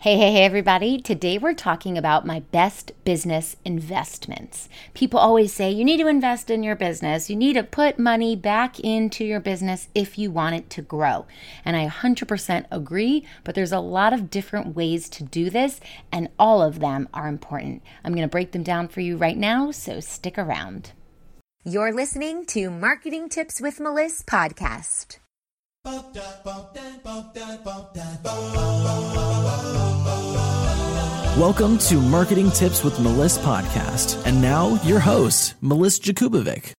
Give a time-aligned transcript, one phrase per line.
[0.00, 1.00] Hey, hey, hey, everybody.
[1.00, 4.68] Today we're talking about my best business investments.
[4.94, 7.28] People always say you need to invest in your business.
[7.28, 11.26] You need to put money back into your business if you want it to grow.
[11.64, 15.80] And I 100% agree, but there's a lot of different ways to do this,
[16.12, 17.82] and all of them are important.
[18.04, 20.92] I'm going to break them down for you right now, so stick around.
[21.64, 25.18] You're listening to Marketing Tips with Melissa podcast.
[31.38, 34.26] Welcome to Marketing Tips with Melissa podcast.
[34.26, 36.72] And now your host, Melissa Jakubovic.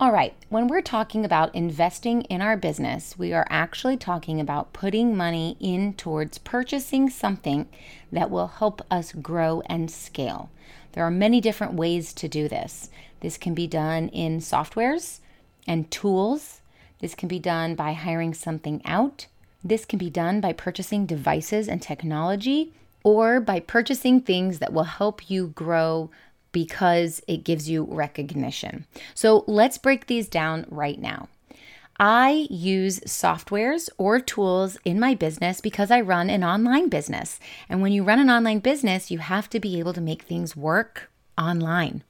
[0.00, 4.72] All right, when we're talking about investing in our business, we are actually talking about
[4.72, 7.68] putting money in towards purchasing something
[8.10, 10.50] that will help us grow and scale.
[10.92, 12.90] There are many different ways to do this.
[13.20, 15.20] This can be done in softwares
[15.68, 16.62] and tools
[17.04, 19.26] this can be done by hiring something out.
[19.62, 22.72] This can be done by purchasing devices and technology
[23.02, 26.08] or by purchasing things that will help you grow
[26.50, 28.86] because it gives you recognition.
[29.12, 31.28] So let's break these down right now.
[32.00, 37.38] I use softwares or tools in my business because I run an online business.
[37.68, 40.56] And when you run an online business, you have to be able to make things
[40.56, 42.02] work online.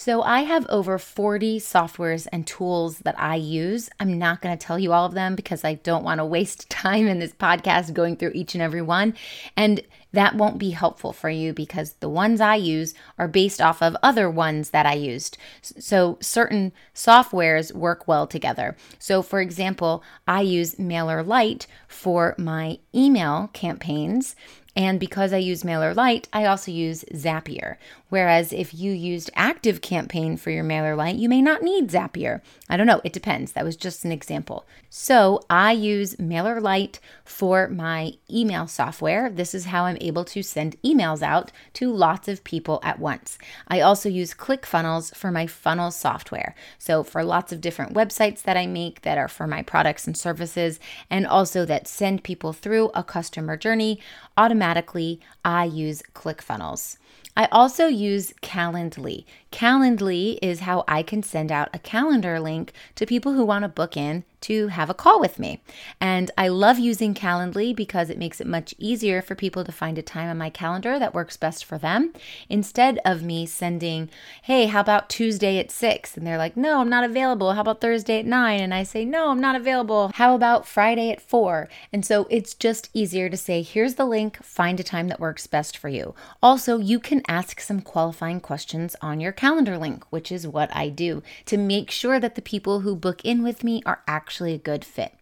[0.00, 3.90] So, I have over 40 softwares and tools that I use.
[4.00, 6.70] I'm not going to tell you all of them because I don't want to waste
[6.70, 9.12] time in this podcast going through each and every one.
[9.58, 13.82] And that won't be helpful for you because the ones I use are based off
[13.82, 15.36] of other ones that I used.
[15.60, 18.76] So, certain softwares work well together.
[18.98, 24.34] So, for example, I use MailerLite for my email campaigns.
[24.76, 27.76] And because I use MailerLite, I also use Zapier.
[28.08, 32.40] Whereas if you used Active Campaign for your MailerLite, you may not need Zapier.
[32.68, 33.52] I don't know, it depends.
[33.52, 34.66] That was just an example.
[34.88, 39.30] So I use MailerLite for my email software.
[39.30, 43.38] This is how I'm able to send emails out to lots of people at once.
[43.68, 46.54] I also use ClickFunnels for my funnel software.
[46.78, 50.16] So for lots of different websites that I make that are for my products and
[50.16, 54.00] services, and also that send people through a customer journey
[54.40, 56.96] automatically, I use ClickFunnels.
[57.36, 59.26] I also use Calendly.
[59.52, 63.68] Calendly is how I can send out a calendar link to people who want to
[63.68, 65.60] book in to have a call with me.
[66.00, 69.98] And I love using Calendly because it makes it much easier for people to find
[69.98, 72.12] a time on my calendar that works best for them
[72.48, 74.08] instead of me sending,
[74.42, 76.16] hey, how about Tuesday at six?
[76.16, 77.52] And they're like, no, I'm not available.
[77.52, 78.60] How about Thursday at nine?
[78.60, 80.10] And I say, no, I'm not available.
[80.14, 81.68] How about Friday at four?
[81.92, 85.46] And so it's just easier to say, here's the link, find a time that works
[85.46, 86.14] best for you.
[86.42, 90.88] Also, you can ask some qualifying questions on your calendar link, which is what I
[90.88, 94.58] do to make sure that the people who book in with me are actually a
[94.58, 95.14] good fit.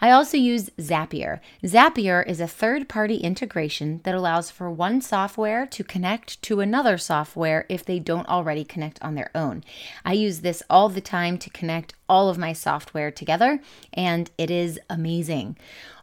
[0.00, 1.40] I also use Zapier.
[1.62, 6.98] Zapier is a third party integration that allows for one software to connect to another
[6.98, 9.64] software if they don't already connect on their own.
[10.04, 13.60] I use this all the time to connect all of my software together,
[13.92, 15.56] and it is amazing.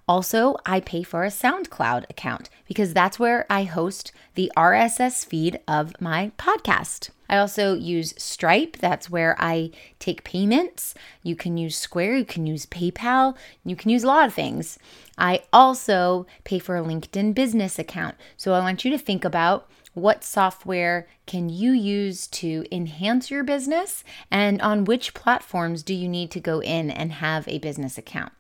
[0.08, 5.60] Also, I pay for a SoundCloud account because that's where I host the RSS feed
[5.68, 7.12] of my podcast.
[7.32, 8.78] I also use Stripe.
[8.78, 10.94] That's where I take payments.
[11.24, 14.78] You can use Square, you can use PayPal, you can use a lot of things.
[15.18, 18.16] I also pay for a LinkedIn business account.
[18.36, 23.44] So I want you to think about what software can you use to enhance your
[23.44, 27.98] business and on which platforms do you need to go in and have a business
[27.98, 28.34] account.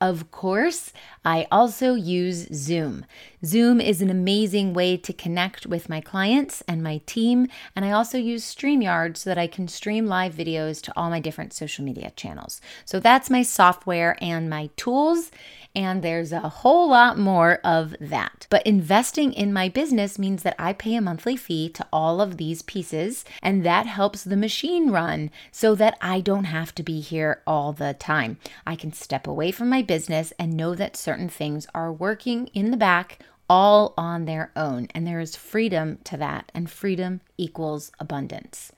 [0.00, 0.92] Of course,
[1.24, 3.06] I also use Zoom.
[3.44, 7.92] Zoom is an amazing way to connect with my clients and my team, and I
[7.92, 11.84] also use StreamYard so that I can stream live videos to all my different social
[11.84, 12.60] media channels.
[12.84, 15.30] So that's my software and my tools
[15.76, 18.46] and there's a whole lot more of that.
[18.48, 22.36] But investing in my business means that I pay a monthly fee to all of
[22.36, 27.00] these pieces, and that helps the machine run so that I don't have to be
[27.00, 28.38] here all the time.
[28.66, 32.70] I can step away from my business and know that certain things are working in
[32.70, 37.92] the back all on their own, and there is freedom to that, and freedom equals
[38.00, 38.72] abundance.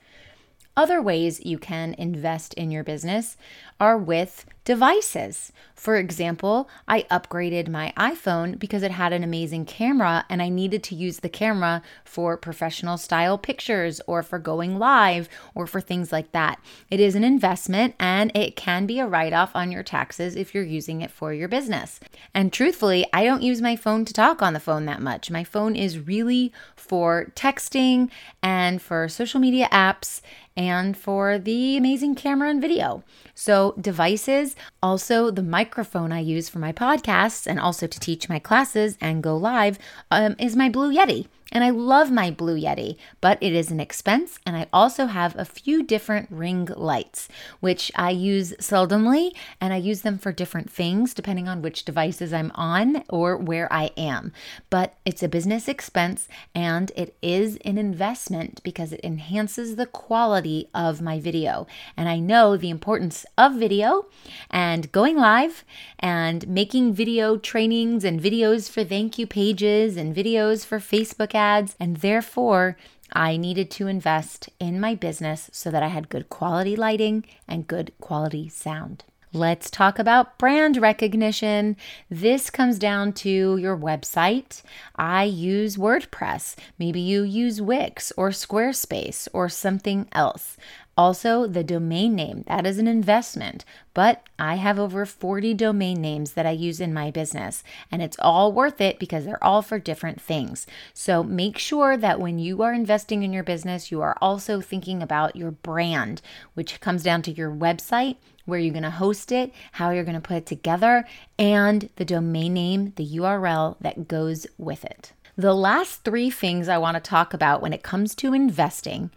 [0.75, 3.37] Other ways you can invest in your business
[3.79, 5.51] are with devices.
[5.77, 10.83] For example, I upgraded my iPhone because it had an amazing camera and I needed
[10.85, 16.11] to use the camera for professional style pictures or for going live or for things
[16.11, 16.59] like that.
[16.89, 20.55] It is an investment and it can be a write off on your taxes if
[20.55, 21.99] you're using it for your business.
[22.33, 25.29] And truthfully, I don't use my phone to talk on the phone that much.
[25.29, 28.09] My phone is really for texting
[28.41, 30.21] and for social media apps
[30.57, 33.03] and for the amazing camera and video.
[33.35, 38.39] So, devices, also the microphone I use for my podcasts and also to teach my
[38.39, 39.77] classes and go live
[40.09, 41.27] um, is my Blue Yeti.
[41.51, 44.39] And I love my Blue Yeti, but it is an expense.
[44.45, 47.29] And I also have a few different ring lights,
[47.59, 49.31] which I use seldomly.
[49.61, 53.71] And I use them for different things depending on which devices I'm on or where
[53.71, 54.33] I am.
[54.69, 60.69] But it's a business expense and it is an investment because it enhances the quality
[60.73, 61.65] of my video.
[61.95, 64.07] And I know the importance of video
[64.51, 65.63] and going live
[65.99, 71.77] and making video trainings and videos for thank you pages and videos for Facebook ads.
[71.79, 72.75] And therefore,
[73.13, 77.67] I needed to invest in my business so that I had good quality lighting and
[77.67, 79.05] good quality sound.
[79.33, 81.75] Let's talk about brand recognition.
[82.09, 84.63] This comes down to your website.
[84.95, 86.55] I use WordPress.
[86.79, 90.57] Maybe you use Wix or Squarespace or something else.
[90.97, 93.63] Also, the domain name, that is an investment,
[93.93, 98.17] but I have over 40 domain names that I use in my business, and it's
[98.19, 100.65] all worth it because they're all for different things.
[100.95, 105.03] So make sure that when you are investing in your business, you are also thinking
[105.03, 106.23] about your brand,
[106.55, 108.15] which comes down to your website,
[108.45, 111.05] where you're going to host it, how you're going to put it together,
[111.37, 115.11] and the domain name, the URL that goes with it.
[115.39, 119.11] The last three things I want to talk about when it comes to investing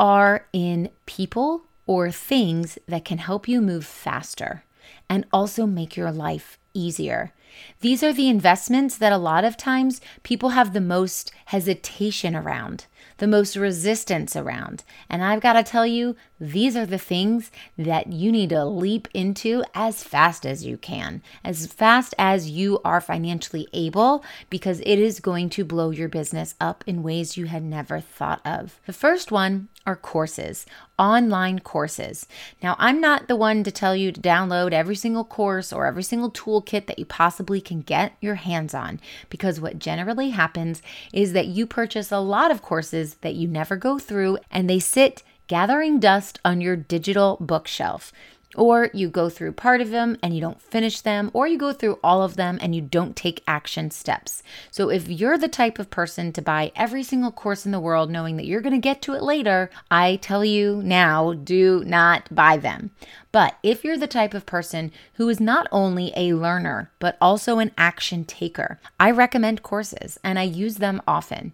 [0.00, 4.64] are in people or things that can help you move faster
[5.10, 7.34] and also make your life easier.
[7.80, 12.86] These are the investments that a lot of times people have the most hesitation around
[13.20, 14.82] the most resistance around.
[15.08, 19.08] And I've got to tell you, these are the things that you need to leap
[19.12, 24.98] into as fast as you can, as fast as you are financially able, because it
[24.98, 28.80] is going to blow your business up in ways you had never thought of.
[28.86, 30.66] The first one are courses,
[30.98, 32.26] online courses.
[32.62, 36.02] Now, I'm not the one to tell you to download every single course or every
[36.02, 40.80] single toolkit that you possibly can get your hands on, because what generally happens
[41.12, 44.78] is that you purchase a lot of courses that you never go through and they
[44.78, 48.12] sit gathering dust on your digital bookshelf.
[48.54, 51.72] Or you go through part of them and you don't finish them, or you go
[51.72, 54.44] through all of them and you don't take action steps.
[54.70, 58.10] So, if you're the type of person to buy every single course in the world
[58.10, 62.32] knowing that you're going to get to it later, I tell you now do not
[62.32, 62.92] buy them.
[63.32, 67.58] But if you're the type of person who is not only a learner, but also
[67.58, 71.52] an action taker, I recommend courses and I use them often.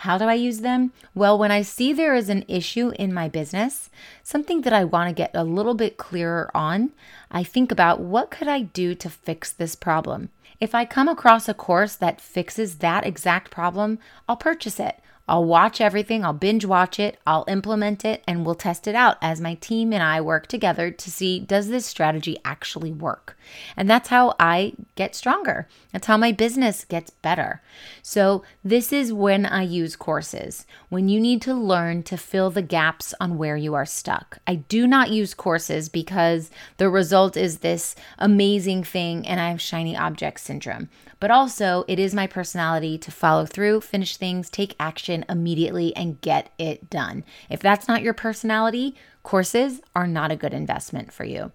[0.00, 0.92] How do I use them?
[1.14, 3.88] Well, when I see there is an issue in my business,
[4.22, 6.90] something that I want to get a little bit clearer on,
[7.30, 10.28] I think about what could I do to fix this problem?
[10.60, 13.98] If I come across a course that fixes that exact problem,
[14.28, 15.00] I'll purchase it.
[15.28, 19.16] I'll watch everything, I'll binge watch it, I'll implement it, and we'll test it out
[19.20, 23.35] as my team and I work together to see does this strategy actually work?
[23.76, 25.68] And that's how I get stronger.
[25.92, 27.62] That's how my business gets better.
[28.02, 32.62] So, this is when I use courses, when you need to learn to fill the
[32.62, 34.38] gaps on where you are stuck.
[34.46, 39.60] I do not use courses because the result is this amazing thing and I have
[39.60, 40.88] shiny object syndrome.
[41.18, 46.20] But also, it is my personality to follow through, finish things, take action immediately, and
[46.20, 47.24] get it done.
[47.48, 51.52] If that's not your personality, courses are not a good investment for you.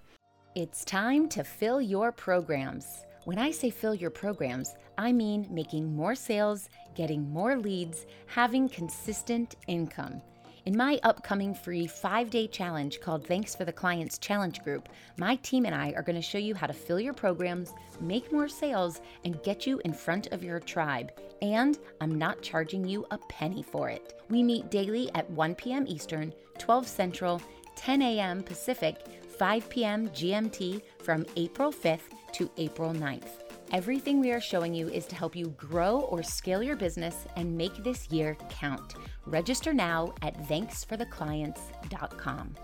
[0.54, 3.06] It's time to fill your programs.
[3.24, 8.68] When I say fill your programs, I mean making more sales, getting more leads, having
[8.68, 10.22] consistent income.
[10.66, 15.38] In my upcoming free five day challenge called Thanks for the Clients Challenge Group, my
[15.38, 18.50] team and I are going to show you how to fill your programs, make more
[18.50, 21.14] sales, and get you in front of your tribe.
[21.42, 24.20] And I'm not charging you a penny for it.
[24.30, 25.88] We meet daily at 1 p.m.
[25.88, 27.42] Eastern, 12 Central,
[27.78, 28.44] 10 a.m.
[28.44, 28.98] Pacific
[29.42, 30.08] 5 p.m.
[30.10, 33.42] GMT from April 5th to April 9th.
[33.72, 37.58] Everything we are showing you is to help you grow or scale your business and
[37.58, 38.94] make this year count.
[39.26, 42.56] Register now at thanksfortheclients.com.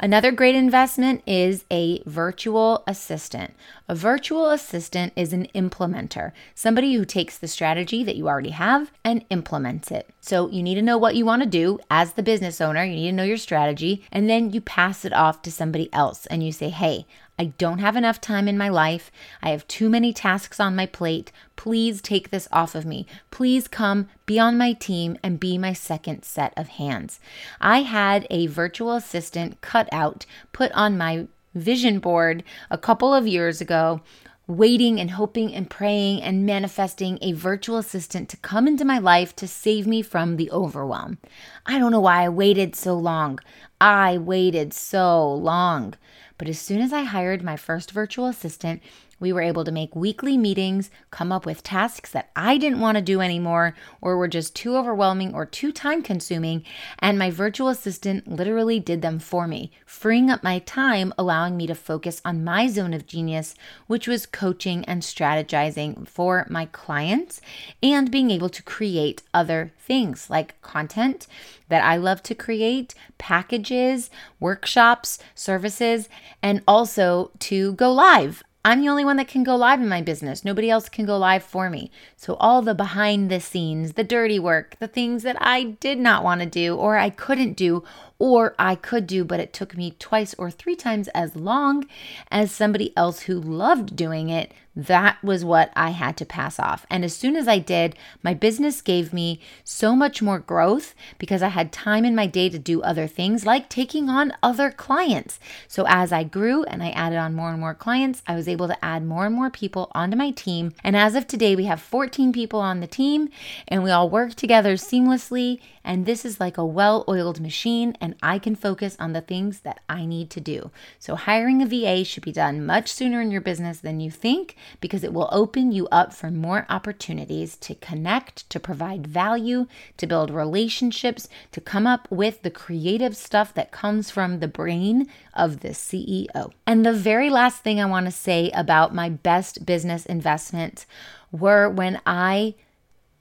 [0.00, 3.54] Another great investment is a virtual assistant.
[3.88, 8.92] A virtual assistant is an implementer, somebody who takes the strategy that you already have
[9.04, 10.08] and implements it.
[10.20, 12.94] So you need to know what you want to do as the business owner, you
[12.94, 16.44] need to know your strategy, and then you pass it off to somebody else and
[16.44, 17.04] you say, hey,
[17.38, 19.10] I don't have enough time in my life.
[19.42, 21.30] I have too many tasks on my plate.
[21.56, 23.06] Please take this off of me.
[23.30, 27.20] Please come be on my team and be my second set of hands.
[27.60, 33.26] I had a virtual assistant cut out, put on my vision board a couple of
[33.26, 34.00] years ago
[34.48, 39.36] waiting and hoping and praying and manifesting a virtual assistant to come into my life
[39.36, 41.18] to save me from the overwhelm.
[41.66, 43.38] I don't know why I waited so long.
[43.78, 45.94] I waited so long.
[46.38, 48.80] But as soon as I hired my first virtual assistant,
[49.20, 52.96] we were able to make weekly meetings, come up with tasks that I didn't want
[52.96, 56.64] to do anymore or were just too overwhelming or too time consuming.
[56.98, 61.66] And my virtual assistant literally did them for me, freeing up my time, allowing me
[61.66, 63.54] to focus on my zone of genius,
[63.86, 67.40] which was coaching and strategizing for my clients
[67.82, 71.26] and being able to create other things like content
[71.68, 74.10] that I love to create, packages,
[74.40, 76.08] workshops, services,
[76.42, 78.42] and also to go live.
[78.64, 80.44] I'm the only one that can go live in my business.
[80.44, 81.90] Nobody else can go live for me.
[82.16, 86.24] So, all the behind the scenes, the dirty work, the things that I did not
[86.24, 87.84] want to do or I couldn't do,
[88.18, 91.86] or I could do, but it took me twice or three times as long
[92.30, 94.52] as somebody else who loved doing it.
[94.78, 96.86] That was what I had to pass off.
[96.88, 101.42] And as soon as I did, my business gave me so much more growth because
[101.42, 105.40] I had time in my day to do other things like taking on other clients.
[105.66, 108.68] So as I grew and I added on more and more clients, I was able
[108.68, 110.72] to add more and more people onto my team.
[110.84, 113.30] And as of today, we have 14 people on the team
[113.66, 115.58] and we all work together seamlessly.
[115.88, 117.96] And this is like a well oiled machine.
[117.98, 120.70] And I can focus on the things that I need to do.
[120.98, 124.54] So, hiring a VA should be done much sooner in your business than you think
[124.82, 129.66] because it will open you up for more opportunities to connect, to provide value,
[129.96, 135.08] to build relationships, to come up with the creative stuff that comes from the brain
[135.32, 136.52] of the CEO.
[136.66, 140.84] And the very last thing I want to say about my best business investments
[141.32, 142.56] were when I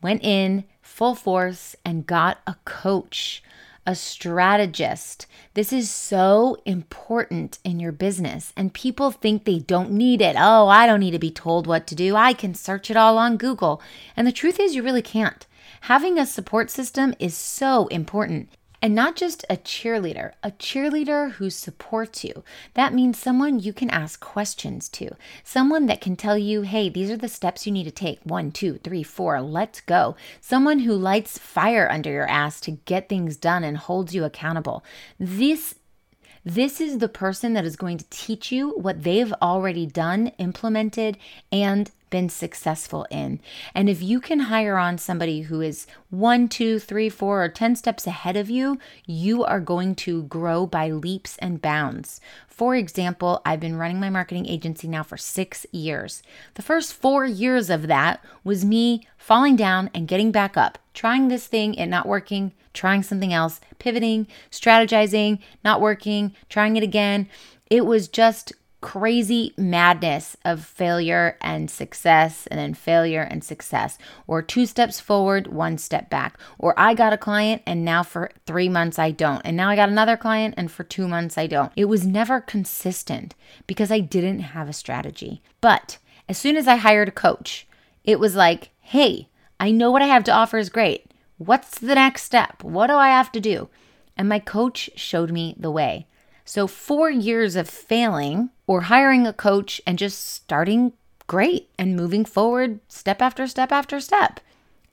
[0.02, 3.44] went in full force and got a coach
[3.88, 5.26] a strategist.
[5.54, 10.36] This is so important in your business, and people think they don't need it.
[10.38, 12.14] Oh, I don't need to be told what to do.
[12.14, 13.82] I can search it all on Google.
[14.18, 15.48] And the truth is, you really can't.
[15.82, 18.50] Having a support system is so important.
[18.82, 22.44] And not just a cheerleader, a cheerleader who supports you.
[22.76, 27.10] That means someone you can ask questions to, someone that can tell you, hey, these
[27.10, 30.16] are the steps you need to take one, two, three, four, let's go.
[30.42, 34.84] Someone who lights fire under your ass to get things done and holds you accountable.
[35.20, 35.76] This
[36.46, 41.18] this is the person that is going to teach you what they've already done, implemented,
[41.52, 43.40] and been successful in.
[43.74, 47.76] And if you can hire on somebody who is one, two, three, four, or 10
[47.76, 52.22] steps ahead of you, you are going to grow by leaps and bounds.
[52.48, 56.24] For example, I've been running my marketing agency now for six years.
[56.56, 61.28] The first four years of that was me falling down and getting back up, trying
[61.28, 67.28] this thing and not working, trying something else, pivoting, strategizing, not working, trying it again.
[67.70, 68.54] It was just
[68.88, 75.48] crazy madness of failure and success, and then failure and success, or two steps forward,
[75.48, 79.42] one step back, or I got a client and now for three months I don't,
[79.44, 81.74] and now I got another client and for two months I don't.
[81.76, 83.36] It was never consistent
[83.68, 85.42] because I didn't have a strategy.
[85.60, 85.98] But
[86.30, 87.68] as soon as I hired a coach,
[88.06, 89.28] it was like, hey,
[89.60, 91.12] I know what I have to offer is great.
[91.40, 92.64] What's the next step?
[92.64, 93.68] What do I have to do?
[94.16, 96.08] And my coach showed me the way.
[96.50, 100.94] So, four years of failing or hiring a coach and just starting
[101.28, 104.40] great and moving forward step after step after step.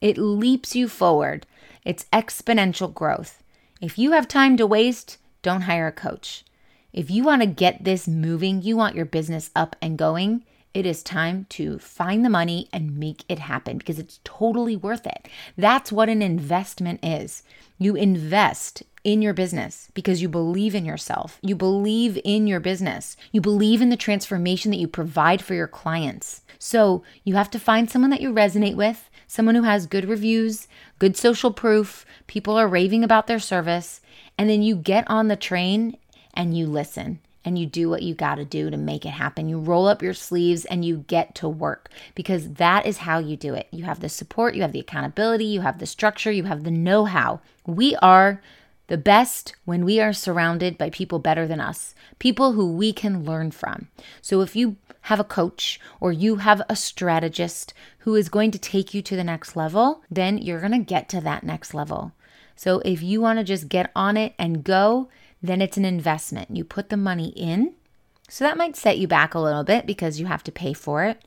[0.01, 1.45] It leaps you forward.
[1.85, 3.41] It's exponential growth.
[3.79, 6.43] If you have time to waste, don't hire a coach.
[6.91, 10.43] If you want to get this moving, you want your business up and going,
[10.75, 15.07] it is time to find the money and make it happen because it's totally worth
[15.07, 15.29] it.
[15.57, 17.43] That's what an investment is.
[17.77, 21.39] You invest in your business because you believe in yourself.
[21.41, 23.15] You believe in your business.
[23.31, 26.41] You believe in the transformation that you provide for your clients.
[26.59, 30.67] So you have to find someone that you resonate with, someone who has good reviews,
[30.99, 34.01] good social proof, people are raving about their service,
[34.37, 35.95] and then you get on the train
[36.33, 39.47] and you listen and you do what you got to do to make it happen.
[39.47, 43.37] You roll up your sleeves and you get to work because that is how you
[43.37, 43.67] do it.
[43.71, 46.71] You have the support, you have the accountability, you have the structure, you have the
[46.71, 47.39] know how.
[47.65, 48.41] We are
[48.87, 53.23] the best when we are surrounded by people better than us, people who we can
[53.23, 53.87] learn from.
[54.21, 58.59] So if you have a coach or you have a strategist who is going to
[58.59, 62.11] take you to the next level, then you're going to get to that next level.
[62.55, 65.09] So if you want to just get on it and go,
[65.47, 66.55] then it's an investment.
[66.55, 67.73] You put the money in.
[68.29, 71.03] So that might set you back a little bit because you have to pay for
[71.03, 71.23] it.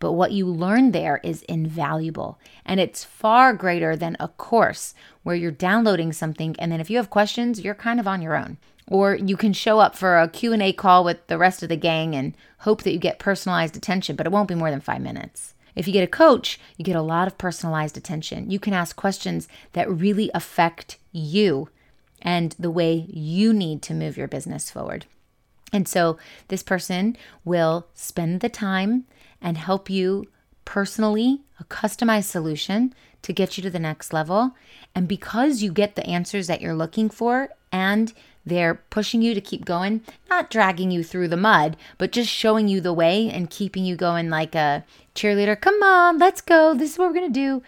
[0.00, 5.36] but what you learn there is invaluable and it's far greater than a course where
[5.36, 8.56] you're downloading something and then if you have questions you're kind of on your own
[8.86, 12.14] or you can show up for a q&a call with the rest of the gang
[12.14, 15.54] and hope that you get personalized attention but it won't be more than five minutes
[15.74, 18.94] if you get a coach you get a lot of personalized attention you can ask
[18.96, 21.68] questions that really affect you
[22.22, 25.06] and the way you need to move your business forward
[25.72, 29.04] and so this person will spend the time
[29.40, 30.26] and help you
[30.64, 34.52] personally, a customized solution to get you to the next level.
[34.94, 38.12] And because you get the answers that you're looking for and
[38.46, 42.68] they're pushing you to keep going, not dragging you through the mud, but just showing
[42.68, 44.84] you the way and keeping you going like a
[45.14, 45.60] cheerleader.
[45.60, 46.72] Come on, let's go.
[46.72, 47.62] This is what we're going to do.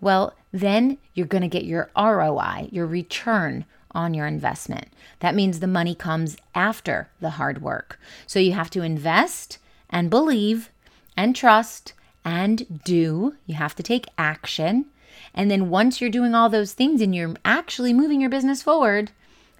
[0.00, 4.88] Well, then you're going to get your ROI, your return on your investment.
[5.20, 7.98] That means the money comes after the hard work.
[8.26, 9.58] So you have to invest
[9.90, 10.70] and believe
[11.16, 11.92] and trust
[12.24, 13.34] and do.
[13.46, 14.86] You have to take action.
[15.34, 19.10] And then once you're doing all those things and you're actually moving your business forward,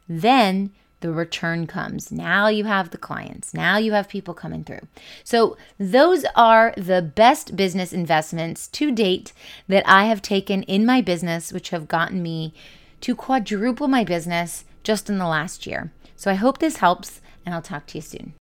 [0.08, 0.70] then
[1.04, 2.10] the return comes.
[2.10, 3.52] Now you have the clients.
[3.52, 4.88] Now you have people coming through.
[5.22, 9.34] So, those are the best business investments to date
[9.68, 12.54] that I have taken in my business, which have gotten me
[13.04, 15.92] to quadruple my business just in the last year.
[16.16, 18.32] So, I hope this helps, and I'll talk to you soon.